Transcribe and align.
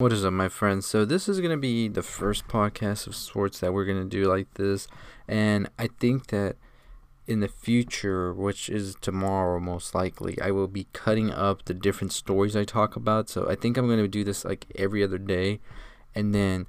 What 0.00 0.12
is 0.12 0.24
up, 0.24 0.32
my 0.32 0.48
friends? 0.48 0.86
So, 0.86 1.04
this 1.04 1.28
is 1.28 1.40
going 1.40 1.50
to 1.50 1.56
be 1.56 1.88
the 1.88 2.04
first 2.04 2.46
podcast 2.46 3.08
of 3.08 3.16
sorts 3.16 3.58
that 3.58 3.72
we're 3.72 3.84
going 3.84 3.98
to 3.98 4.08
do 4.08 4.28
like 4.30 4.54
this. 4.54 4.86
And 5.26 5.68
I 5.76 5.88
think 5.88 6.28
that 6.28 6.54
in 7.26 7.40
the 7.40 7.48
future, 7.48 8.32
which 8.32 8.68
is 8.68 8.94
tomorrow 9.00 9.58
most 9.58 9.96
likely, 9.96 10.40
I 10.40 10.52
will 10.52 10.68
be 10.68 10.86
cutting 10.92 11.32
up 11.32 11.64
the 11.64 11.74
different 11.74 12.12
stories 12.12 12.54
I 12.54 12.62
talk 12.62 12.94
about. 12.94 13.28
So, 13.28 13.50
I 13.50 13.56
think 13.56 13.76
I'm 13.76 13.88
going 13.88 13.98
to 13.98 14.06
do 14.06 14.22
this 14.22 14.44
like 14.44 14.66
every 14.76 15.02
other 15.02 15.18
day. 15.18 15.58
And 16.14 16.32
then, 16.32 16.68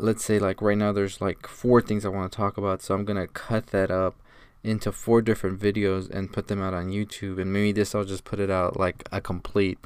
let's 0.00 0.24
say, 0.24 0.40
like 0.40 0.60
right 0.60 0.76
now, 0.76 0.90
there's 0.90 1.20
like 1.20 1.46
four 1.46 1.80
things 1.80 2.04
I 2.04 2.08
want 2.08 2.32
to 2.32 2.36
talk 2.36 2.58
about. 2.58 2.82
So, 2.82 2.92
I'm 2.92 3.04
going 3.04 3.24
to 3.24 3.32
cut 3.32 3.68
that 3.68 3.92
up 3.92 4.16
into 4.64 4.90
four 4.90 5.22
different 5.22 5.60
videos 5.60 6.10
and 6.10 6.32
put 6.32 6.48
them 6.48 6.60
out 6.60 6.74
on 6.74 6.90
YouTube. 6.90 7.40
And 7.40 7.52
maybe 7.52 7.70
this 7.70 7.94
I'll 7.94 8.02
just 8.02 8.24
put 8.24 8.40
it 8.40 8.50
out 8.50 8.76
like 8.76 9.08
a 9.12 9.20
complete, 9.20 9.78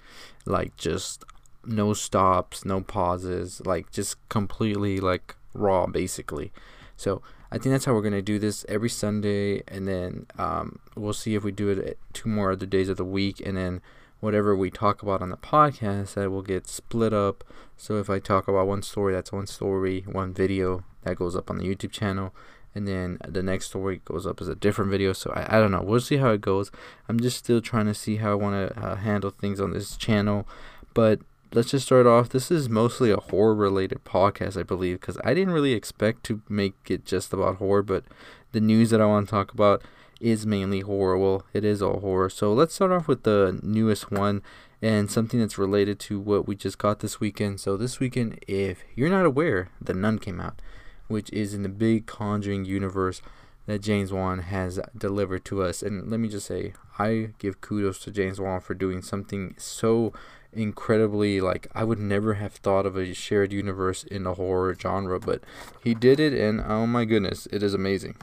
like 0.47 0.75
just 0.79 1.27
no 1.65 1.93
stops, 1.93 2.65
no 2.65 2.81
pauses, 2.81 3.63
like 3.65 3.91
just 3.91 4.17
completely 4.29 5.01
like 5.01 5.37
raw 5.55 5.87
basically. 5.87 6.53
So 6.97 7.23
I 7.51 7.59
think 7.59 7.73
that's 7.73 7.85
how 7.85 7.95
we're 7.95 8.03
gonna 8.03 8.23
do 8.23 8.39
this 8.39 8.65
every 8.69 8.89
Sunday, 8.89 9.63
and 9.69 9.87
then 9.87 10.27
um, 10.39 10.79
we'll 10.97 11.13
see 11.13 11.35
if 11.35 11.45
we 11.45 11.53
do 11.53 11.69
it 11.69 11.99
two 12.13 12.29
more 12.29 12.53
other 12.53 12.67
days 12.67 12.89
of 12.89 12.97
the 12.97 13.05
week, 13.05 13.43
and 13.45 13.57
then 13.57 13.81
whatever 14.21 14.57
we 14.57 14.71
talk 14.71 15.03
about 15.03 15.21
on 15.21 15.31
the 15.31 15.37
podcast 15.37 16.15
that 16.15 16.31
will 16.31 16.43
get 16.43 16.67
split 16.67 17.13
up. 17.13 17.45
So 17.77 17.99
if 17.99 18.09
I 18.09 18.21
talk 18.21 18.47
about 18.47 18.69
one 18.69 18.83
story, 18.83 19.13
that's 19.13 19.33
one 19.33 19.49
story, 19.49 20.05
one 20.07 20.33
video 20.33 20.85
that 21.03 21.17
goes 21.17 21.35
up 21.35 21.51
on 21.51 21.59
the 21.59 21.65
YouTube 21.65 21.91
channel, 21.91 22.33
and 22.75 22.87
then 22.87 23.19
the 23.27 23.43
next 23.43 23.67
story 23.67 24.01
goes 24.05 24.27
up 24.27 24.41
as 24.41 24.49
a 24.49 24.55
different 24.55 24.91
video. 24.91 25.13
So 25.13 25.33
I, 25.33 25.57
I 25.57 25.61
don't 25.61 25.73
know. 25.73 25.83
We'll 25.83 26.01
see 26.01 26.19
how 26.19 26.31
it 26.31 26.41
goes. 26.41 26.71
I'm 27.09 27.21
just 27.21 27.37
still 27.37 27.61
trying 27.61 27.87
to 27.87 27.95
see 27.95 28.17
how 28.17 28.31
I 28.31 28.35
want 28.37 28.55
to 28.75 28.81
uh, 28.81 28.97
handle 28.97 29.31
things 29.31 29.61
on 29.61 29.73
this 29.73 29.97
channel, 29.97 30.49
but 30.95 31.21
let's 31.55 31.71
just 31.71 31.87
start 31.87 32.07
off. 32.07 32.31
This 32.31 32.51
is 32.51 32.69
mostly 32.69 33.11
a 33.11 33.19
horror 33.21 33.55
related 33.55 34.05
podcast, 34.05 34.59
I 34.59 34.63
believe, 34.63 35.01
because 35.01 35.19
I 35.25 35.35
didn't 35.35 35.53
really 35.53 35.73
expect 35.73 36.25
to 36.25 36.43
make 36.49 36.75
it 36.89 37.05
just 37.05 37.33
about 37.33 37.57
horror, 37.57 37.83
but 37.83 38.05
the 38.53 38.61
news 38.61 38.91
that 38.91 39.01
I 39.01 39.07
want 39.07 39.27
to 39.27 39.31
talk 39.31 39.53
about 39.53 39.83
is 40.21 40.47
mainly 40.47 40.81
horror. 40.81 41.19
Well, 41.19 41.45
it 41.53 41.65
is 41.65 41.83
all 41.83 42.01
horror. 42.01 42.31
So 42.31 42.53
let's 42.53 42.75
start 42.75 42.93
off 42.93 43.09
with 43.09 43.25
the 43.25 43.59
newest 43.63 44.11
one 44.11 44.43
and 44.81 45.11
something 45.11 45.41
that's 45.41 45.59
related 45.59 45.99
to 46.01 46.19
what 46.19 46.47
we 46.47 46.57
just 46.57 46.79
got 46.79 47.01
this 47.01 47.21
weekend. 47.21 47.61
So 47.61 47.77
this 47.77 48.01
weekend, 48.01 48.43
if 48.49 48.83
you're 48.95 49.11
not 49.11 49.27
aware, 49.27 49.69
The 49.81 49.95
Nun 49.95 50.19
came 50.19 50.41
out, 50.41 50.63
which 51.09 51.31
is 51.33 51.55
in 51.55 51.63
the 51.63 51.69
big 51.69 52.07
Conjuring 52.07 52.65
universe 52.65 53.21
that 53.67 53.81
James 53.81 54.13
Wan 54.13 54.41
has 54.41 54.81
delivered 54.97 55.45
to 55.47 55.63
us. 55.63 55.83
And 55.83 56.11
let 56.11 56.19
me 56.19 56.29
just 56.29 56.47
say, 56.47 56.73
I 56.99 57.31
give 57.39 57.61
kudos 57.61 57.99
to 58.01 58.11
James 58.11 58.41
Wan 58.41 58.61
for 58.61 58.75
doing 58.75 59.03
something 59.03 59.55
so 59.59 60.13
incredibly 60.53 61.41
like 61.41 61.67
I 61.75 61.85
would 61.85 61.99
never 61.99 62.35
have 62.35 62.55
thought 62.55 62.87
of 62.87 62.97
a 62.97 63.15
shared 63.15 63.53
universe 63.53 64.05
in 64.05 64.25
the 64.25 64.35
horror 64.35 64.75
genre, 64.75 65.19
but 65.19 65.43
he 65.83 65.95
did 65.95 66.21
it 66.21 66.33
and 66.33 66.61
oh 66.61 66.87
my 66.87 67.05
goodness, 67.05 67.47
it 67.51 67.63
is 67.63 67.75
amazing. 67.75 68.17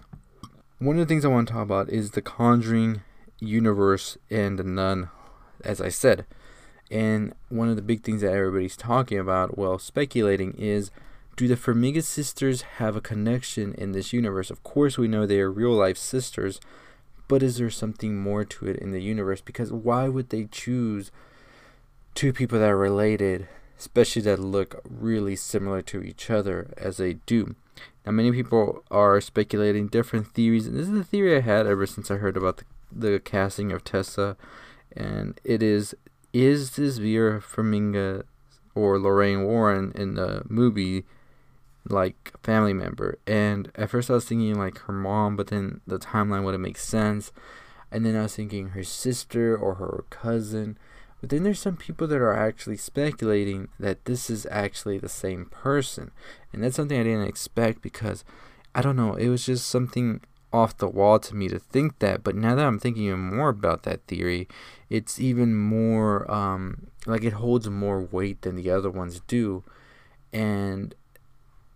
One 0.80 0.98
of 0.98 1.08
the 1.08 1.12
things 1.12 1.26
I 1.26 1.30
want 1.30 1.48
to 1.48 1.54
talk 1.54 1.64
about 1.64 1.90
is 1.90 2.12
the 2.12 2.22
Conjuring 2.22 3.02
universe 3.40 4.18
and 4.30 4.58
the 4.58 4.64
nun, 4.64 5.10
as 5.64 5.82
I 5.82 5.90
said. 5.90 6.26
And 6.92 7.34
one 7.50 7.70
of 7.70 7.76
the 7.76 7.82
big 7.82 8.04
things 8.04 8.22
that 8.22 8.34
everybody's 8.34 8.78
talking 8.78 9.20
about, 9.20 9.58
well, 9.58 9.78
speculating, 9.78 10.54
is 10.58 10.90
do 11.36 11.48
the 11.48 11.56
Farmiga 11.56 12.04
sisters 12.04 12.64
have 12.78 12.96
a 12.96 13.02
connection 13.02 13.74
in 13.76 13.92
this 13.92 14.12
universe? 14.12 14.50
Of 14.50 14.64
course, 14.64 14.98
we 14.98 15.08
know 15.08 15.26
they 15.26 15.40
are 15.40 15.52
real 15.52 15.72
life 15.72 15.98
sisters, 15.98 16.60
but 17.28 17.44
is 17.44 17.58
there 17.58 17.70
something 17.70 18.18
more 18.18 18.44
to 18.44 18.68
it 18.68 18.78
in 18.78 18.92
the 18.92 19.02
universe? 19.02 19.42
Because 19.42 19.72
why 19.72 20.08
would 20.08 20.30
they 20.30 20.46
choose 20.46 21.12
two 22.16 22.34
people 22.34 22.60
that 22.60 22.70
are 22.70 22.78
related, 22.78 23.48
especially 23.78 24.22
that 24.24 24.40
look 24.40 24.82
really 24.90 25.36
similar 25.36 25.82
to 25.84 26.02
each 26.02 26.30
other 26.30 26.74
as 26.78 26.98
they 26.98 27.14
do. 27.14 27.56
Now, 28.06 28.12
many 28.12 28.32
people 28.32 28.84
are 28.90 29.22
speculating 29.22 29.88
different 29.88 30.28
theories, 30.28 30.68
and 30.68 30.78
this 30.78 30.88
is 30.88 30.98
a 30.98 31.04
theory 31.04 31.38
I 31.38 31.42
had 31.42 31.68
ever 31.68 31.86
since 31.86 32.10
I 32.10 32.16
heard 32.16 32.38
about 32.38 32.58
the, 32.58 32.66
the 32.92 33.20
casting 33.20 33.72
of 33.72 33.84
Tessa, 33.84 34.36
and 34.96 35.40
it 35.44 35.62
is 35.62 35.96
is 36.34 36.76
this 36.76 36.98
Vera 36.98 37.42
Farmiga 37.42 38.24
or 38.76 39.00
Lorraine 39.00 39.44
Warren 39.44 39.92
in 39.96 40.14
the 40.16 40.44
movie 40.48 41.06
like 41.88 42.34
family 42.44 42.74
member? 42.74 43.18
And 43.26 43.72
at 43.76 43.90
first 43.90 44.10
I 44.10 44.14
was 44.14 44.26
thinking 44.26 44.56
like 44.56 44.78
her 44.80 44.94
mom, 44.94 45.36
but 45.36 45.48
then 45.48 45.82
the 45.88 45.98
timeline 45.98 46.44
wouldn't 46.44 46.64
make 46.64 46.78
sense. 46.78 47.32
And 47.92 48.06
then 48.06 48.16
I 48.16 48.24
was 48.24 48.36
thinking 48.36 48.70
her 48.70 48.84
sister 48.84 49.58
or 49.58 49.76
her 49.76 50.06
cousin. 50.12 50.78
But 51.22 51.30
then 51.30 51.44
there's 51.44 51.60
some 51.60 51.76
people 51.76 52.08
that 52.08 52.22
are 52.22 52.36
actually 52.36 52.78
speculating 52.78 53.68
that 53.80 54.06
this 54.06 54.30
is 54.30 54.48
actually 54.50 54.98
the 54.98 55.10
same 55.10 55.46
person. 55.46 56.12
And 56.54 56.64
that's 56.64 56.78
something 56.78 57.00
I 57.00 57.04
didn't 57.04 57.28
expect 57.28 57.82
because 57.82 58.24
I 58.74 58.82
don't 58.82 58.96
know, 58.96 59.16
it 59.16 59.28
was 59.28 59.46
just 59.46 59.68
something 59.68 60.22
off 60.52 60.78
the 60.78 60.88
wall 60.88 61.20
to 61.20 61.36
me 61.36 61.48
to 61.50 61.60
think 61.60 62.00
that. 62.00 62.24
But 62.24 62.36
now 62.36 62.56
that 62.56 62.66
I'm 62.66 62.80
thinking 62.80 63.04
even 63.04 63.36
more 63.36 63.50
about 63.50 63.84
that 63.84 64.06
theory, 64.08 64.48
it's 64.90 65.20
even 65.20 65.56
more 65.56 66.30
um, 66.32 66.88
like 67.06 67.24
it 67.24 67.34
holds 67.34 67.70
more 67.70 68.02
weight 68.02 68.42
than 68.42 68.56
the 68.56 68.70
other 68.70 68.90
ones 68.90 69.22
do. 69.28 69.64
And 70.32 70.96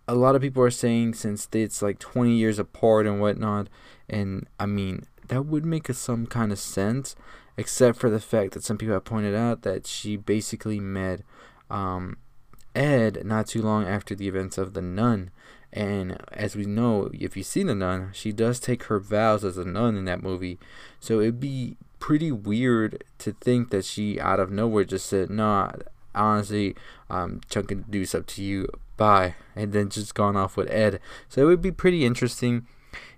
a 0.08 0.14
lot 0.14 0.34
of 0.34 0.42
people 0.42 0.62
are 0.62 0.70
saying 0.70 1.14
since 1.14 1.48
it's 1.52 1.82
like 1.82 1.98
20 1.98 2.32
years 2.32 2.58
apart 2.58 3.06
and 3.06 3.20
whatnot, 3.20 3.68
and 4.08 4.46
I 4.58 4.66
mean, 4.66 5.04
that 5.28 5.46
would 5.46 5.64
make 5.64 5.92
some 5.92 6.26
kind 6.26 6.52
of 6.52 6.58
sense 6.58 7.16
except 7.56 7.98
for 7.98 8.10
the 8.10 8.20
fact 8.20 8.52
that 8.52 8.64
some 8.64 8.78
people 8.78 8.94
have 8.94 9.04
pointed 9.04 9.34
out 9.34 9.62
that 9.62 9.86
she 9.86 10.16
basically 10.16 10.80
met 10.80 11.22
um, 11.70 12.16
Ed 12.74 13.24
not 13.24 13.46
too 13.46 13.62
long 13.62 13.86
after 13.86 14.14
the 14.14 14.28
events 14.28 14.58
of 14.58 14.74
The 14.74 14.82
Nun. 14.82 15.30
And 15.72 16.20
as 16.32 16.54
we 16.54 16.64
know, 16.66 17.10
if 17.12 17.36
you've 17.36 17.46
seen 17.46 17.66
The 17.66 17.74
Nun, 17.74 18.10
she 18.12 18.32
does 18.32 18.60
take 18.60 18.84
her 18.84 18.98
vows 18.98 19.44
as 19.44 19.58
a 19.58 19.64
nun 19.64 19.96
in 19.96 20.04
that 20.04 20.22
movie. 20.22 20.58
So 21.00 21.20
it'd 21.20 21.40
be 21.40 21.76
pretty 21.98 22.30
weird 22.30 23.02
to 23.18 23.32
think 23.32 23.70
that 23.70 23.84
she 23.84 24.20
out 24.20 24.40
of 24.40 24.50
nowhere 24.50 24.84
just 24.84 25.06
said, 25.06 25.30
nah, 25.30 25.72
honestly, 26.14 26.76
I'm 27.08 27.40
chunking 27.48 27.84
to 27.84 27.90
do 27.90 28.18
up 28.18 28.26
to 28.26 28.42
you. 28.42 28.68
Bye. 28.96 29.34
And 29.56 29.72
then 29.72 29.88
just 29.88 30.14
gone 30.14 30.36
off 30.36 30.56
with 30.56 30.70
Ed. 30.70 31.00
So 31.28 31.42
it 31.42 31.46
would 31.46 31.62
be 31.62 31.72
pretty 31.72 32.04
interesting 32.04 32.66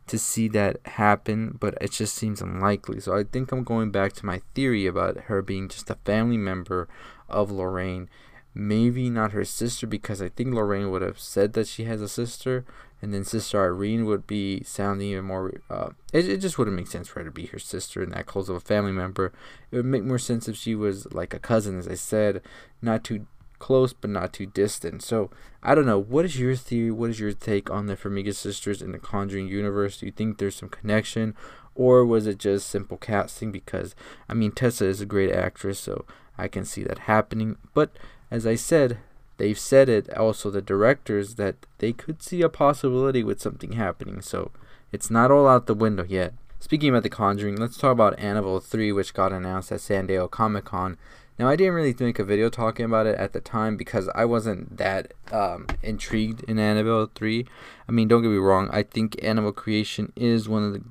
to 0.07 0.19
see 0.19 0.49
that 0.49 0.79
happen, 0.87 1.57
but 1.61 1.77
it 1.81 1.93
just 1.93 2.15
seems 2.15 2.41
unlikely. 2.41 3.01
So 3.01 3.17
I 3.17 3.25
think 3.25 3.51
I'm 3.51 3.65
going 3.65 3.91
back 3.91 4.13
to 4.15 4.27
my 4.27 4.43
theory 4.55 4.87
about 4.87 5.23
her 5.23 5.43
being 5.43 5.69
just 5.69 5.91
a 5.91 5.97
family 6.05 6.39
member 6.39 6.89
of 7.29 7.51
Lorraine. 7.51 8.09
Maybe 8.55 9.11
not 9.11 9.33
her 9.33 9.45
sister, 9.45 9.87
because 9.87 10.23
I 10.23 10.31
think 10.31 10.55
Lorraine 10.55 10.91
would 10.91 11.03
have 11.03 11.19
said 11.19 11.53
that 11.53 11.67
she 11.67 11.85
has 11.85 12.01
a 12.01 12.09
sister, 12.09 12.65
and 13.03 13.13
then 13.13 13.23
Sister 13.23 13.63
Irene 13.63 14.07
would 14.07 14.27
be 14.27 14.63
sounding 14.63 15.09
even 15.09 15.27
more. 15.27 15.53
Uh, 15.69 15.91
it, 16.13 16.27
it 16.27 16.39
just 16.39 16.57
wouldn't 16.57 16.77
make 16.77 16.87
sense 16.87 17.09
for 17.09 17.21
her 17.21 17.27
to 17.27 17.31
be 17.31 17.47
her 17.47 17.59
sister 17.59 18.03
and 18.03 18.13
that 18.13 18.25
close 18.25 18.49
of 18.49 18.57
a 18.57 18.61
family 18.61 18.93
member. 18.93 19.35
It 19.71 19.77
would 19.77 19.85
make 19.85 20.05
more 20.05 20.19
sense 20.19 20.49
if 20.49 20.57
she 20.57 20.75
was 20.75 21.13
like 21.13 21.35
a 21.35 21.39
cousin, 21.39 21.79
as 21.79 21.87
I 21.87 21.97
said, 21.97 22.41
not 22.81 23.05
too 23.05 23.27
close 23.59 23.93
but 23.93 24.11
not 24.11 24.33
too 24.33 24.47
distant. 24.47 25.03
So 25.03 25.31
I 25.63 25.75
don't 25.75 25.87
know. 25.87 25.99
What 25.99 26.25
is 26.25 26.39
your 26.39 26.55
theory? 26.55 26.91
What 26.91 27.11
is 27.11 27.21
your 27.21 27.33
take 27.33 27.71
on 27.71 27.87
the 27.87 27.97
Farmiga 27.97 28.35
sisters 28.35 28.83
in 28.83 28.93
the 28.93 28.99
Conjuring 28.99 29.49
universe? 29.49 29.99
Do 29.99 30.07
you 30.07 30.13
think 30.13 30.39
there's 30.39 30.57
some 30.57 30.69
connection, 30.69 31.35
or 31.75 32.05
was 32.05 32.27
it 32.27 32.39
just 32.39 32.69
simple 32.69 32.97
casting? 32.97 33.53
Because 33.53 33.95
I 34.29 34.35
mean, 34.35 34.53
Tessa 34.53 34.87
is 34.87 35.01
a 35.01 35.07
great 35.07 35.33
actress, 35.33 35.79
so 35.79 36.05
I 36.39 36.49
can 36.49 36.65
see 36.65 36.85
that 36.85 37.01
happening. 37.01 37.57
But 37.75 37.91
as 38.31 38.47
I 38.47 38.55
said, 38.55 38.99
they've 39.39 39.59
said 39.59 39.89
it 39.89 40.13
also 40.17 40.51
the 40.51 40.63
directors 40.63 41.35
that 41.35 41.57
they 41.79 41.93
could 41.93 42.23
see 42.23 42.43
a 42.43 42.49
possibility 42.49 43.23
with 43.23 43.41
something 43.41 43.73
happening. 43.73 44.21
So 44.21 44.51
it's 44.93 45.11
not 45.11 45.31
all 45.31 45.49
out 45.49 45.67
the 45.67 45.75
window 45.75 46.05
yet. 46.09 46.35
Speaking 46.59 46.89
about 46.89 47.03
The 47.03 47.11
Conjuring, 47.11 47.57
let's 47.57 47.77
talk 47.77 47.93
about 47.93 48.19
Annabelle 48.19 48.61
3, 48.61 48.91
which 48.91 49.15
got 49.15 49.33
announced 49.33 49.71
at 49.71 49.81
San 49.81 50.07
Diego 50.07 50.27
Comic 50.27 50.65
Con. 50.65 50.97
Now, 51.39 51.49
I 51.49 51.57
didn't 51.57 51.75
really 51.75 51.95
make 51.99 52.19
a 52.19 52.25
video 52.25 52.49
talking 52.49 52.87
about 52.87 53.07
it 53.07 53.17
at 53.19 53.33
the 53.33 53.41
time 53.41 53.77
because 53.77 54.09
I 54.15 54.25
wasn't 54.25 54.79
that 54.79 55.13
um, 55.31 55.67
intrigued 55.83 56.43
in 56.45 56.59
Annabelle 56.59 57.11
3. 57.15 57.47
I 57.89 57.93
mean, 57.93 58.09
don't 58.09 58.23
get 58.23 58.31
me 58.31 58.39
wrong, 58.39 58.71
I 58.73 58.83
think 58.83 59.23
Annabelle 59.23 59.53
Creation 59.53 60.13
is 60.17 60.49
one 60.49 60.65
of 60.65 60.73
the 60.73 60.83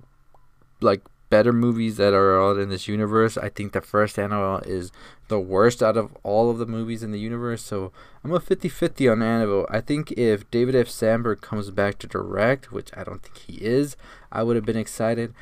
like 0.82 1.02
better 1.30 1.52
movies 1.52 1.98
that 1.98 2.14
are 2.14 2.42
out 2.42 2.58
in 2.58 2.70
this 2.70 2.88
universe. 2.88 3.38
I 3.38 3.50
think 3.50 3.74
the 3.74 3.82
first 3.82 4.20
Annabelle 4.20 4.62
is 4.66 4.92
the 5.28 5.40
worst 5.40 5.82
out 5.82 5.98
of 5.98 6.16
all 6.24 6.50
of 6.50 6.60
the 6.60 6.66
movies 6.66 7.04
in 7.04 7.12
the 7.12 7.20
universe. 7.20 7.64
So 7.64 7.92
I'm 8.24 8.32
a 8.32 8.40
50 8.40 8.70
50 8.70 9.10
on 9.10 9.22
Annabelle. 9.22 9.66
I 9.70 9.82
think 9.82 10.12
if 10.12 10.50
David 10.52 10.76
F. 10.76 10.88
Sandberg 10.88 11.42
comes 11.42 11.72
back 11.72 11.98
to 12.00 12.08
direct, 12.08 12.72
which 12.72 12.90
I 12.96 13.04
don't 13.04 13.24
think 13.24 13.38
he 13.38 13.66
is, 13.66 13.98
I 14.32 14.44
would 14.44 14.56
have 14.56 14.66
been 14.66 14.78
excited. 14.78 15.34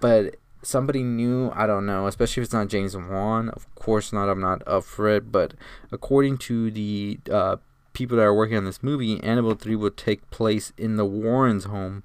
But 0.00 0.36
somebody 0.62 1.02
new, 1.02 1.50
I 1.54 1.66
don't 1.66 1.86
know, 1.86 2.06
especially 2.06 2.42
if 2.42 2.46
it's 2.46 2.52
not 2.52 2.68
James 2.68 2.96
Wan. 2.96 3.48
Of 3.50 3.72
course 3.74 4.12
not, 4.12 4.28
I'm 4.28 4.40
not 4.40 4.62
up 4.66 4.84
for 4.84 5.08
it. 5.08 5.30
But 5.30 5.54
according 5.92 6.38
to 6.38 6.70
the 6.70 7.18
uh, 7.30 7.56
people 7.92 8.16
that 8.16 8.24
are 8.24 8.34
working 8.34 8.56
on 8.56 8.64
this 8.64 8.82
movie, 8.82 9.22
Annabelle 9.22 9.54
3 9.54 9.76
will 9.76 9.90
take 9.90 10.30
place 10.30 10.72
in 10.76 10.96
the 10.96 11.04
Warrens' 11.04 11.64
home. 11.64 12.02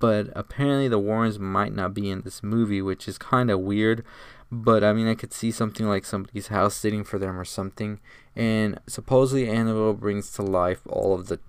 But 0.00 0.28
apparently, 0.36 0.88
the 0.88 0.98
Warrens 0.98 1.38
might 1.38 1.74
not 1.74 1.92
be 1.92 2.08
in 2.08 2.22
this 2.22 2.42
movie, 2.42 2.80
which 2.80 3.08
is 3.08 3.18
kind 3.18 3.50
of 3.50 3.60
weird. 3.60 4.04
but 4.50 4.82
I 4.82 4.92
mean, 4.92 5.08
I 5.08 5.14
could 5.14 5.32
see 5.32 5.50
something 5.50 5.86
like 5.86 6.04
somebody's 6.04 6.46
house 6.48 6.74
sitting 6.74 7.04
for 7.04 7.18
them 7.18 7.38
or 7.38 7.44
something. 7.44 8.00
And 8.34 8.80
supposedly, 8.86 9.48
Annabelle 9.48 9.92
brings 9.94 10.30
to 10.32 10.42
life 10.42 10.80
all 10.88 11.14
of 11.14 11.26
the 11.26 11.40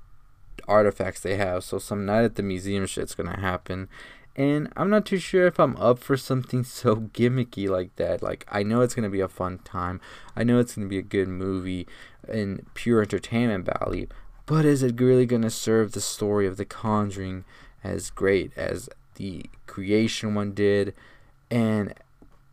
artifacts 0.68 1.22
they 1.22 1.36
have. 1.38 1.63
So 1.63 1.80
some 1.80 2.06
night 2.06 2.24
at 2.24 2.36
the 2.36 2.44
museum 2.44 2.86
shit's 2.86 3.16
gonna 3.16 3.40
happen. 3.40 3.90
And 4.39 4.71
I'm 4.77 4.89
not 4.89 5.06
too 5.06 5.18
sure 5.18 5.47
if 5.47 5.59
I'm 5.59 5.75
up 5.75 6.00
for 6.00 6.15
something 6.15 6.63
so 6.63 6.95
gimmicky 6.95 7.68
like 7.68 7.94
that. 7.97 8.24
Like 8.24 8.47
I 8.50 8.63
know 8.63 8.80
it's 8.80 8.95
gonna 8.95 9.09
be 9.09 9.19
a 9.19 9.27
fun 9.27 9.59
time. 9.65 10.00
I 10.33 10.44
know 10.44 10.59
it's 10.59 10.75
gonna 10.75 10.88
be 10.88 10.97
a 10.97 11.03
good 11.03 11.27
movie 11.27 11.86
and 12.25 12.65
pure 12.74 13.01
entertainment 13.01 13.65
value. 13.65 14.07
But 14.45 14.63
is 14.63 14.81
it 14.81 15.00
really 15.00 15.25
gonna 15.25 15.50
serve 15.50 15.91
the 15.91 16.00
story 16.00 16.47
of 16.47 16.56
The 16.56 16.63
Conjuring 16.63 17.44
as 17.83 18.09
great 18.09 18.53
as 18.56 18.89
the 19.15 19.45
creation 19.68 20.36
one 20.36 20.53
did? 20.53 20.94
And 21.51 21.94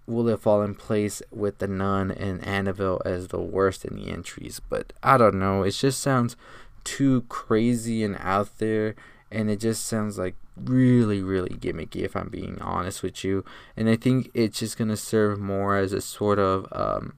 will 0.07 0.29
it 0.29 0.41
fall 0.41 0.63
in 0.63 0.75
place 0.75 1.23
with 1.31 1.59
the 1.59 1.69
nun 1.69 2.11
and 2.11 2.45
Annabelle 2.45 3.01
as 3.05 3.29
the 3.29 3.41
worst 3.41 3.85
in 3.85 3.95
the 3.95 4.11
entries? 4.11 4.61
But 4.61 4.93
I 5.05 5.19
don't 5.19 5.39
know. 5.39 5.63
It 5.63 5.71
just 5.71 6.01
sounds 6.01 6.35
too 6.83 7.23
crazy 7.29 8.03
and 8.03 8.17
out 8.19 8.59
there 8.59 8.97
and 9.31 9.49
it 9.51 9.61
just 9.61 9.87
sounds 9.87 10.19
like 10.19 10.35
really 10.57 11.23
really 11.23 11.51
gimmicky 11.51 12.03
if 12.03 12.17
i'm 12.17 12.29
being 12.29 12.59
honest 12.61 13.03
with 13.03 13.25
you. 13.25 13.45
And 13.77 13.89
i 13.89 13.97
think 13.97 14.31
it's 14.35 14.59
just 14.59 14.79
going 14.79 14.89
to 14.89 14.97
serve 14.97 15.39
more 15.39 15.77
as 15.77 15.93
a 15.93 16.01
sort 16.01 16.39
of 16.39 16.67
um, 16.73 17.15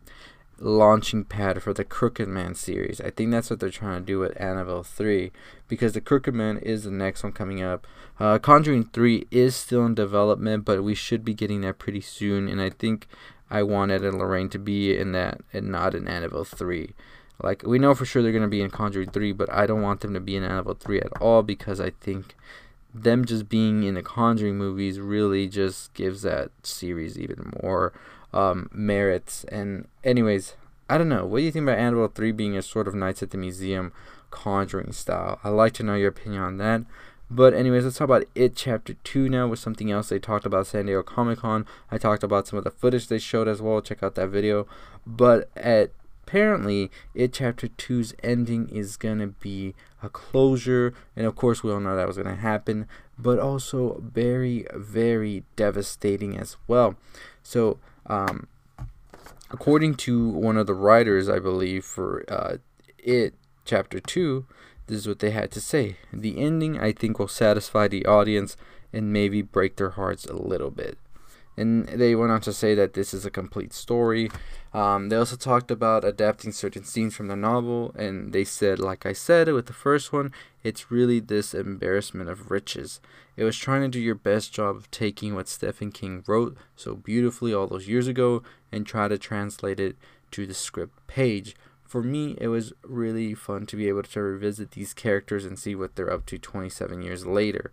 launching 0.58 1.24
pad 1.24 1.62
for 1.62 1.72
the 1.72 1.84
crooked 1.84 2.28
man 2.28 2.54
series. 2.54 3.00
I 3.00 3.10
think 3.10 3.30
that's 3.30 3.48
what 3.48 3.60
they're 3.60 3.70
trying 3.70 4.00
to 4.00 4.06
do 4.06 4.18
with 4.18 4.40
annabelle 4.40 4.82
3 4.82 5.30
because 5.68 5.92
the 5.92 6.00
crooked 6.00 6.34
man 6.34 6.58
is 6.58 6.84
the 6.84 6.90
next 6.90 7.22
one 7.22 7.32
coming 7.32 7.62
up. 7.62 7.86
Uh, 8.18 8.38
conjuring 8.38 8.84
3 8.92 9.28
is 9.30 9.54
still 9.54 9.86
in 9.86 9.94
development 9.94 10.64
but 10.64 10.82
we 10.82 10.94
should 10.94 11.24
be 11.24 11.34
getting 11.34 11.60
that 11.60 11.78
pretty 11.78 12.00
soon 12.00 12.48
and 12.48 12.60
i 12.60 12.68
think 12.68 13.06
i 13.48 13.62
want 13.62 13.92
Ed 13.92 14.02
and 14.02 14.18
lorraine 14.18 14.48
to 14.48 14.58
be 14.58 14.96
in 14.96 15.12
that 15.12 15.40
and 15.52 15.68
not 15.68 15.94
in 15.94 16.08
annabelle 16.08 16.42
3 16.42 16.94
like 17.42 17.62
we 17.62 17.78
know 17.78 17.94
for 17.94 18.04
sure 18.04 18.22
they're 18.22 18.32
gonna 18.32 18.48
be 18.48 18.62
in 18.62 18.70
Conjuring 18.70 19.10
three, 19.10 19.32
but 19.32 19.52
I 19.52 19.66
don't 19.66 19.82
want 19.82 20.00
them 20.00 20.14
to 20.14 20.20
be 20.20 20.36
in 20.36 20.42
Annabelle 20.42 20.74
three 20.74 21.00
at 21.00 21.12
all 21.20 21.42
because 21.42 21.80
I 21.80 21.90
think 21.90 22.34
them 22.94 23.24
just 23.24 23.48
being 23.48 23.82
in 23.82 23.94
the 23.94 24.02
Conjuring 24.02 24.56
movies 24.56 24.98
really 24.98 25.48
just 25.48 25.92
gives 25.94 26.22
that 26.22 26.50
series 26.62 27.18
even 27.18 27.52
more 27.62 27.92
um, 28.32 28.68
merits. 28.72 29.44
And 29.44 29.88
anyways, 30.02 30.56
I 30.88 30.98
don't 30.98 31.08
know. 31.08 31.26
What 31.26 31.38
do 31.38 31.44
you 31.44 31.50
think 31.50 31.64
about 31.64 31.78
Annabelle 31.78 32.08
three 32.08 32.32
being 32.32 32.56
a 32.56 32.62
sort 32.62 32.88
of 32.88 32.94
Nights 32.94 33.22
at 33.22 33.30
the 33.30 33.38
Museum 33.38 33.92
Conjuring 34.30 34.92
style? 34.92 35.38
I'd 35.44 35.50
like 35.50 35.74
to 35.74 35.82
know 35.82 35.94
your 35.94 36.08
opinion 36.08 36.42
on 36.42 36.56
that. 36.58 36.82
But 37.30 37.52
anyways, 37.52 37.84
let's 37.84 37.98
talk 37.98 38.06
about 38.06 38.24
it 38.34 38.56
chapter 38.56 38.94
two 39.04 39.28
now 39.28 39.46
with 39.48 39.58
something 39.58 39.90
else 39.90 40.08
they 40.08 40.18
talked 40.18 40.46
about 40.46 40.66
San 40.66 40.86
Diego 40.86 41.02
Comic 41.02 41.40
Con. 41.40 41.66
I 41.90 41.98
talked 41.98 42.22
about 42.22 42.46
some 42.46 42.56
of 42.56 42.64
the 42.64 42.70
footage 42.70 43.08
they 43.08 43.18
showed 43.18 43.48
as 43.48 43.60
well. 43.60 43.82
Check 43.82 44.02
out 44.02 44.14
that 44.14 44.28
video. 44.28 44.66
But 45.06 45.50
at 45.54 45.90
apparently 46.28 46.90
it 47.14 47.32
chapter 47.32 47.68
2's 47.68 48.14
ending 48.22 48.68
is 48.68 48.98
going 48.98 49.18
to 49.18 49.28
be 49.28 49.74
a 50.02 50.10
closure 50.10 50.92
and 51.16 51.24
of 51.24 51.34
course 51.34 51.62
we 51.62 51.72
all 51.72 51.80
know 51.80 51.96
that 51.96 52.06
was 52.06 52.18
going 52.18 52.28
to 52.28 52.42
happen 52.42 52.86
but 53.18 53.38
also 53.38 54.02
very 54.04 54.66
very 54.74 55.42
devastating 55.56 56.36
as 56.36 56.58
well. 56.66 56.96
So 57.42 57.78
um, 58.06 58.46
according 59.50 59.94
to 59.94 60.28
one 60.28 60.58
of 60.58 60.66
the 60.66 60.74
writers 60.74 61.30
i 61.30 61.38
believe 61.38 61.84
for 61.84 62.24
uh, 62.28 62.58
it 62.98 63.32
chapter 63.64 63.98
2 63.98 64.44
this 64.86 64.98
is 64.98 65.08
what 65.08 65.18
they 65.18 65.30
had 65.30 65.50
to 65.52 65.62
say. 65.62 65.96
The 66.12 66.38
ending 66.38 66.78
i 66.78 66.92
think 66.92 67.18
will 67.18 67.28
satisfy 67.28 67.88
the 67.88 68.04
audience 68.04 68.54
and 68.92 69.14
maybe 69.14 69.40
break 69.40 69.76
their 69.76 69.90
hearts 69.90 70.26
a 70.26 70.34
little 70.34 70.70
bit 70.70 70.98
and 71.58 71.88
they 71.88 72.14
went 72.14 72.30
on 72.30 72.40
to 72.42 72.52
say 72.52 72.74
that 72.76 72.94
this 72.94 73.12
is 73.12 73.26
a 73.26 73.30
complete 73.30 73.72
story. 73.72 74.30
Um, 74.72 75.08
they 75.08 75.16
also 75.16 75.34
talked 75.34 75.70
about 75.70 76.04
adapting 76.04 76.52
certain 76.52 76.84
scenes 76.84 77.16
from 77.16 77.26
the 77.26 77.36
novel, 77.36 77.92
and 77.98 78.32
they 78.32 78.44
said, 78.44 78.78
like 78.78 79.04
I 79.04 79.12
said 79.12 79.48
with 79.48 79.66
the 79.66 79.72
first 79.72 80.12
one, 80.12 80.32
it's 80.62 80.90
really 80.90 81.18
this 81.18 81.54
embarrassment 81.54 82.30
of 82.30 82.52
riches. 82.52 83.00
It 83.36 83.44
was 83.44 83.56
trying 83.56 83.82
to 83.82 83.88
do 83.88 83.98
your 83.98 84.14
best 84.14 84.52
job 84.52 84.76
of 84.76 84.90
taking 84.90 85.34
what 85.34 85.48
Stephen 85.48 85.90
King 85.90 86.22
wrote 86.28 86.56
so 86.76 86.94
beautifully 86.94 87.52
all 87.52 87.66
those 87.66 87.88
years 87.88 88.06
ago 88.06 88.42
and 88.70 88.86
try 88.86 89.08
to 89.08 89.18
translate 89.18 89.80
it 89.80 89.96
to 90.30 90.46
the 90.46 90.54
script 90.54 91.06
page. 91.08 91.56
For 91.82 92.02
me, 92.02 92.36
it 92.40 92.48
was 92.48 92.72
really 92.82 93.34
fun 93.34 93.66
to 93.66 93.76
be 93.76 93.88
able 93.88 94.02
to 94.02 94.20
revisit 94.20 94.72
these 94.72 94.94
characters 94.94 95.44
and 95.44 95.58
see 95.58 95.74
what 95.74 95.96
they're 95.96 96.12
up 96.12 96.26
to 96.26 96.38
27 96.38 97.02
years 97.02 97.26
later. 97.26 97.72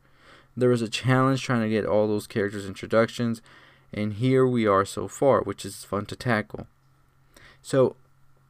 There 0.57 0.69
was 0.69 0.81
a 0.81 0.89
challenge 0.89 1.43
trying 1.43 1.61
to 1.63 1.69
get 1.69 1.85
all 1.85 2.07
those 2.07 2.27
characters' 2.27 2.65
introductions 2.65 3.41
and 3.95 4.13
here 4.15 4.45
we 4.45 4.67
are 4.67 4.85
so 4.85 5.07
far, 5.07 5.41
which 5.41 5.65
is 5.65 5.85
fun 5.85 6.05
to 6.07 6.15
tackle. 6.15 6.67
So, 7.61 7.95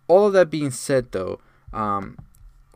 all 0.07 0.27
of 0.27 0.33
that 0.33 0.49
being 0.49 0.71
said, 0.71 1.11
though, 1.11 1.39
um, 1.71 2.17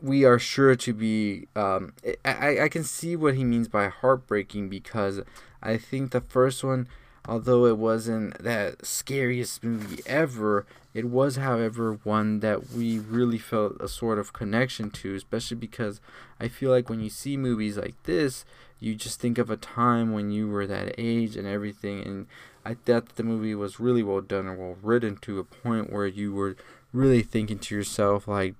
we 0.00 0.24
are 0.24 0.38
sure 0.38 0.76
to 0.76 0.92
be. 0.94 1.48
Um, 1.56 1.92
I, 2.24 2.60
I 2.60 2.68
can 2.68 2.84
see 2.84 3.16
what 3.16 3.34
he 3.34 3.44
means 3.44 3.68
by 3.68 3.88
heartbreaking 3.88 4.68
because 4.68 5.20
I 5.62 5.76
think 5.76 6.12
the 6.12 6.20
first 6.20 6.62
one, 6.64 6.88
although 7.26 7.66
it 7.66 7.76
wasn't 7.76 8.38
that 8.42 8.86
scariest 8.86 9.62
movie 9.64 10.02
ever, 10.06 10.64
it 10.94 11.06
was, 11.06 11.36
however, 11.36 11.98
one 12.04 12.40
that 12.40 12.70
we 12.70 12.98
really 12.98 13.38
felt 13.38 13.80
a 13.80 13.88
sort 13.88 14.18
of 14.18 14.32
connection 14.32 14.90
to, 14.90 15.14
especially 15.14 15.56
because 15.56 16.00
I 16.40 16.48
feel 16.48 16.70
like 16.70 16.88
when 16.88 17.00
you 17.00 17.10
see 17.10 17.36
movies 17.36 17.76
like 17.76 18.00
this, 18.04 18.44
you 18.80 18.94
just 18.94 19.20
think 19.20 19.38
of 19.38 19.50
a 19.50 19.56
time 19.56 20.12
when 20.12 20.30
you 20.30 20.48
were 20.48 20.66
that 20.66 20.94
age 20.96 21.36
and 21.36 21.46
everything, 21.46 22.02
and 22.02 22.26
I 22.64 22.74
thought 22.74 23.16
the 23.16 23.22
movie 23.22 23.54
was 23.54 23.80
really 23.80 24.02
well 24.02 24.20
done 24.20 24.46
and 24.46 24.58
well 24.58 24.76
written 24.82 25.16
to 25.18 25.38
a 25.38 25.44
point 25.44 25.92
where 25.92 26.06
you 26.06 26.32
were 26.32 26.56
really 26.92 27.22
thinking 27.22 27.58
to 27.58 27.74
yourself 27.74 28.26
like 28.26 28.54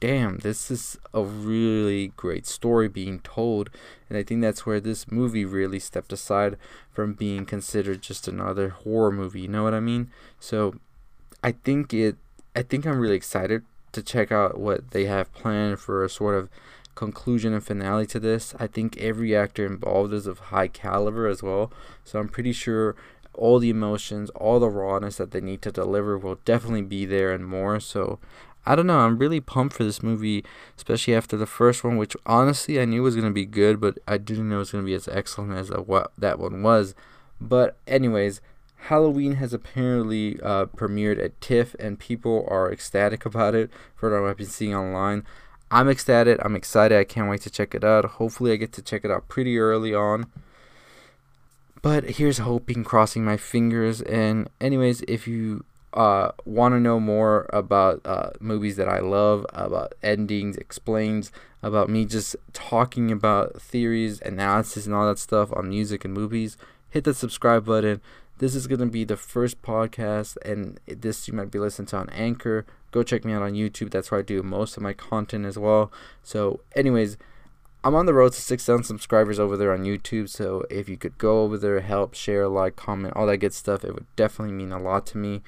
damn 0.00 0.38
this 0.38 0.70
is 0.70 0.98
a 1.14 1.22
really 1.22 2.08
great 2.16 2.46
story 2.46 2.88
being 2.88 3.20
told. 3.20 3.70
And 4.08 4.18
i 4.18 4.22
think 4.22 4.42
that's 4.42 4.66
where 4.66 4.80
this 4.80 5.10
movie 5.10 5.44
really 5.44 5.78
stepped 5.78 6.12
aside 6.12 6.56
from 6.92 7.14
being 7.14 7.44
considered 7.46 8.02
just 8.02 8.28
another 8.28 8.68
horror 8.70 9.12
movie 9.12 9.42
you 9.42 9.48
know 9.48 9.64
what 9.64 9.74
i 9.74 9.80
mean? 9.80 10.10
So 10.38 10.74
i 11.42 11.52
think 11.52 11.94
it 11.94 12.16
i 12.54 12.62
think 12.62 12.86
i'm 12.86 12.98
really 12.98 13.16
excited 13.16 13.64
to 13.92 14.02
check 14.02 14.30
out 14.30 14.58
what 14.58 14.90
they 14.90 15.06
have 15.06 15.32
planned 15.32 15.80
for 15.80 16.04
a 16.04 16.10
sort 16.10 16.34
of 16.34 16.48
conclusion 16.94 17.52
and 17.52 17.64
finale 17.64 18.06
to 18.06 18.18
this. 18.18 18.56
I 18.58 18.66
think 18.66 18.96
every 18.98 19.34
actor 19.34 19.64
involved 19.64 20.12
is 20.12 20.26
of 20.26 20.38
high 20.50 20.66
caliber 20.66 21.28
as 21.28 21.42
well. 21.42 21.72
So 22.04 22.18
i'm 22.18 22.28
pretty 22.28 22.52
sure 22.52 22.96
all 23.38 23.58
the 23.58 23.70
emotions, 23.70 24.30
all 24.30 24.60
the 24.60 24.68
rawness 24.68 25.16
that 25.16 25.30
they 25.30 25.40
need 25.40 25.62
to 25.62 25.72
deliver 25.72 26.18
will 26.18 26.40
definitely 26.44 26.82
be 26.82 27.06
there 27.06 27.32
and 27.32 27.46
more. 27.46 27.80
So 27.80 28.18
I 28.66 28.76
don't 28.76 28.86
know. 28.86 28.98
I'm 28.98 29.18
really 29.18 29.40
pumped 29.40 29.74
for 29.74 29.84
this 29.84 30.02
movie, 30.02 30.44
especially 30.76 31.14
after 31.14 31.36
the 31.36 31.46
first 31.46 31.82
one, 31.84 31.96
which 31.96 32.16
honestly 32.26 32.80
I 32.80 32.84
knew 32.84 33.02
was 33.02 33.16
gonna 33.16 33.30
be 33.30 33.46
good, 33.46 33.80
but 33.80 33.98
I 34.06 34.18
didn't 34.18 34.48
know 34.48 34.56
it 34.56 34.58
was 34.58 34.72
gonna 34.72 34.84
be 34.84 34.94
as 34.94 35.08
excellent 35.08 35.52
as 35.52 35.70
what 35.70 36.12
that 36.18 36.38
one 36.38 36.62
was. 36.62 36.94
But 37.40 37.78
anyways, 37.86 38.40
Halloween 38.82 39.36
has 39.36 39.52
apparently 39.52 40.38
uh, 40.42 40.66
premiered 40.66 41.22
at 41.22 41.40
TIFF, 41.40 41.74
and 41.78 41.98
people 41.98 42.46
are 42.48 42.70
ecstatic 42.70 43.24
about 43.24 43.54
it. 43.54 43.70
For 43.94 44.10
what 44.10 44.28
I've 44.28 44.36
been 44.36 44.46
seeing 44.46 44.74
online, 44.74 45.24
I'm 45.70 45.88
ecstatic. 45.88 46.38
I'm 46.44 46.56
excited. 46.56 46.98
I 46.98 47.04
can't 47.04 47.28
wait 47.28 47.42
to 47.42 47.50
check 47.50 47.74
it 47.74 47.84
out. 47.84 48.04
Hopefully, 48.04 48.52
I 48.52 48.56
get 48.56 48.72
to 48.74 48.82
check 48.82 49.04
it 49.04 49.10
out 49.10 49.28
pretty 49.28 49.58
early 49.58 49.94
on. 49.94 50.26
But 51.82 52.04
here's 52.10 52.38
hoping, 52.38 52.84
crossing 52.84 53.24
my 53.24 53.36
fingers. 53.36 54.02
And, 54.02 54.48
anyways, 54.60 55.02
if 55.02 55.28
you 55.28 55.64
uh, 55.94 56.32
want 56.44 56.74
to 56.74 56.80
know 56.80 57.00
more 57.00 57.48
about 57.52 58.00
uh, 58.04 58.30
movies 58.40 58.76
that 58.76 58.88
I 58.88 58.98
love, 58.98 59.46
about 59.52 59.94
endings, 60.02 60.56
explains, 60.56 61.32
about 61.62 61.88
me 61.88 62.04
just 62.04 62.36
talking 62.52 63.10
about 63.10 63.60
theories, 63.60 64.20
analysis, 64.22 64.86
and 64.86 64.94
all 64.94 65.08
that 65.08 65.18
stuff 65.18 65.52
on 65.52 65.68
music 65.68 66.04
and 66.04 66.14
movies, 66.14 66.56
hit 66.90 67.04
the 67.04 67.14
subscribe 67.14 67.64
button. 67.64 68.00
This 68.38 68.54
is 68.54 68.68
going 68.68 68.80
to 68.80 68.86
be 68.86 69.04
the 69.04 69.16
first 69.16 69.62
podcast, 69.62 70.36
and 70.44 70.78
this 70.86 71.26
you 71.26 71.34
might 71.34 71.50
be 71.50 71.58
listening 71.58 71.86
to 71.86 71.96
on 71.96 72.08
Anchor. 72.10 72.64
Go 72.92 73.02
check 73.02 73.24
me 73.24 73.32
out 73.32 73.42
on 73.42 73.54
YouTube. 73.54 73.90
That's 73.90 74.10
where 74.10 74.20
I 74.20 74.22
do 74.22 74.42
most 74.42 74.76
of 74.76 74.82
my 74.82 74.92
content 74.92 75.44
as 75.44 75.58
well. 75.58 75.90
So, 76.22 76.60
anyways, 76.76 77.16
I'm 77.84 77.94
on 77.94 78.06
the 78.06 78.14
road 78.14 78.32
to 78.32 78.40
6,000 78.40 78.84
subscribers 78.84 79.38
over 79.38 79.56
there 79.56 79.72
on 79.72 79.84
YouTube, 79.84 80.28
so 80.28 80.64
if 80.68 80.88
you 80.88 80.96
could 80.96 81.16
go 81.16 81.42
over 81.42 81.56
there, 81.56 81.80
help, 81.80 82.14
share, 82.14 82.48
like, 82.48 82.74
comment, 82.74 83.14
all 83.14 83.26
that 83.26 83.38
good 83.38 83.54
stuff, 83.54 83.84
it 83.84 83.94
would 83.94 84.06
definitely 84.16 84.54
mean 84.54 84.72
a 84.72 84.80
lot 84.80 85.06
to 85.06 85.18
me. 85.18 85.42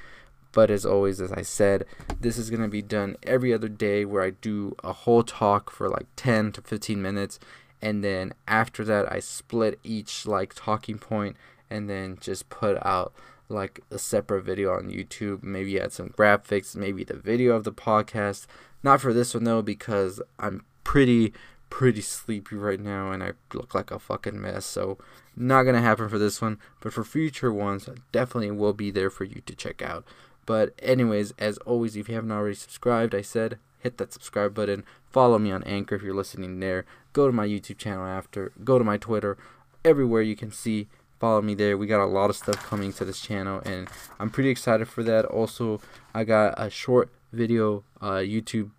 But 0.52 0.70
as 0.70 0.86
always, 0.86 1.20
as 1.20 1.32
I 1.32 1.42
said, 1.42 1.84
this 2.20 2.38
is 2.38 2.50
going 2.50 2.62
to 2.62 2.68
be 2.68 2.82
done 2.82 3.16
every 3.22 3.52
other 3.52 3.68
day 3.68 4.04
where 4.04 4.22
I 4.22 4.30
do 4.30 4.74
a 4.82 4.92
whole 4.92 5.22
talk 5.22 5.70
for 5.70 5.88
like 5.88 6.06
10 6.16 6.52
to 6.52 6.62
15 6.62 7.00
minutes. 7.00 7.38
And 7.82 8.02
then 8.04 8.32
after 8.48 8.84
that, 8.84 9.10
I 9.12 9.20
split 9.20 9.78
each 9.84 10.26
like 10.26 10.54
talking 10.54 10.98
point 10.98 11.36
and 11.68 11.88
then 11.88 12.18
just 12.20 12.48
put 12.48 12.84
out 12.84 13.12
like 13.48 13.80
a 13.90 13.98
separate 13.98 14.42
video 14.42 14.74
on 14.74 14.90
YouTube. 14.90 15.42
Maybe 15.42 15.80
add 15.80 15.92
some 15.92 16.10
graphics, 16.10 16.74
maybe 16.74 17.04
the 17.04 17.16
video 17.16 17.54
of 17.54 17.64
the 17.64 17.72
podcast. 17.72 18.46
Not 18.82 19.00
for 19.00 19.12
this 19.12 19.34
one 19.34 19.44
though, 19.44 19.62
because 19.62 20.20
I'm 20.38 20.64
pretty 20.82 21.32
pretty 21.70 22.02
sleepy 22.02 22.56
right 22.56 22.80
now 22.80 23.10
and 23.12 23.22
I 23.22 23.32
look 23.54 23.74
like 23.74 23.90
a 23.90 23.98
fucking 23.98 24.40
mess. 24.40 24.66
So, 24.66 24.98
not 25.36 25.62
gonna 25.62 25.80
happen 25.80 26.08
for 26.08 26.18
this 26.18 26.42
one, 26.42 26.58
but 26.80 26.92
for 26.92 27.04
future 27.04 27.52
ones, 27.52 27.88
I 27.88 27.94
definitely 28.12 28.50
will 28.50 28.74
be 28.74 28.90
there 28.90 29.10
for 29.10 29.24
you 29.24 29.40
to 29.46 29.54
check 29.54 29.80
out. 29.80 30.04
But, 30.44 30.74
anyways, 30.80 31.32
as 31.38 31.58
always, 31.58 31.96
if 31.96 32.08
you 32.08 32.14
haven't 32.16 32.32
already 32.32 32.56
subscribed, 32.56 33.14
I 33.14 33.22
said 33.22 33.58
hit 33.80 33.98
that 33.98 34.12
subscribe 34.12 34.54
button. 34.54 34.84
Follow 35.10 35.38
me 35.38 35.50
on 35.50 35.62
Anchor 35.64 35.96
if 35.96 36.02
you're 36.02 36.14
listening 36.14 36.60
there. 36.60 36.84
Go 37.12 37.26
to 37.26 37.32
my 37.32 37.46
YouTube 37.46 37.78
channel 37.78 38.06
after. 38.06 38.52
Go 38.62 38.78
to 38.78 38.84
my 38.84 38.96
Twitter. 38.96 39.36
Everywhere 39.84 40.22
you 40.22 40.36
can 40.36 40.52
see, 40.52 40.88
follow 41.18 41.42
me 41.42 41.54
there. 41.54 41.76
We 41.76 41.86
got 41.86 42.04
a 42.04 42.06
lot 42.06 42.30
of 42.30 42.36
stuff 42.36 42.66
coming 42.66 42.92
to 42.94 43.04
this 43.04 43.20
channel, 43.20 43.62
and 43.64 43.88
I'm 44.18 44.30
pretty 44.30 44.50
excited 44.50 44.88
for 44.88 45.02
that. 45.04 45.24
Also, 45.24 45.80
I 46.14 46.24
got 46.24 46.54
a 46.56 46.70
short 46.70 47.10
video 47.32 47.84
uh, 48.00 48.18
YouTube 48.18 48.70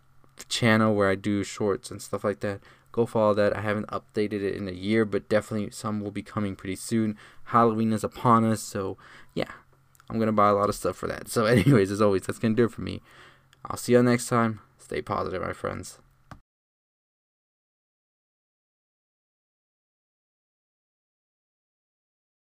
channel 0.47 0.95
where 0.95 1.09
I 1.09 1.15
do 1.15 1.43
shorts 1.43 1.91
and 1.91 2.01
stuff 2.01 2.23
like 2.23 2.39
that. 2.41 2.61
Go 2.91 3.05
follow 3.05 3.33
that. 3.33 3.55
I 3.55 3.61
haven't 3.61 3.87
updated 3.87 4.41
it 4.43 4.55
in 4.55 4.67
a 4.67 4.73
year, 4.73 5.05
but 5.05 5.29
definitely 5.29 5.71
some 5.71 6.01
will 6.01 6.11
be 6.11 6.23
coming 6.23 6.55
pretty 6.55 6.75
soon. 6.75 7.17
Halloween 7.45 7.93
is 7.93 8.03
upon 8.03 8.43
us, 8.43 8.61
so 8.61 8.97
yeah, 9.33 9.51
I'm 10.09 10.19
gonna 10.19 10.33
buy 10.33 10.49
a 10.49 10.53
lot 10.53 10.69
of 10.69 10.75
stuff 10.75 10.97
for 10.97 11.07
that. 11.07 11.29
So, 11.29 11.45
anyways, 11.47 11.91
as 11.91 12.01
always, 12.01 12.23
that's 12.23 12.39
gonna 12.39 12.55
do 12.55 12.65
it 12.65 12.71
for 12.71 12.81
me. 12.81 13.01
I'll 13.65 13.77
see 13.77 13.93
you 13.93 14.03
next 14.03 14.27
time. 14.27 14.59
Stay 14.77 15.01
positive, 15.01 15.41
my 15.41 15.53
friends. 15.53 15.99